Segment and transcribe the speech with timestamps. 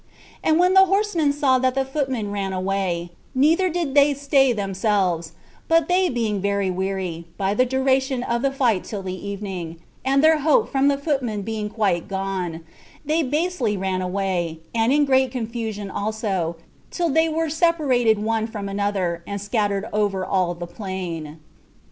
[0.43, 5.33] And when the horsemen saw that the footmen ran away, neither did they stay themselves,
[5.67, 10.23] but they being very weary, by the duration of the fight till the evening, and
[10.23, 12.61] their hope from the footmen being quite gone,
[13.05, 16.55] they basely ran away, and in great confusion also,
[16.89, 21.37] till they were separated one from another, and scattered over all the plain.